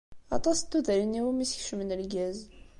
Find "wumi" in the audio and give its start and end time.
1.23-1.45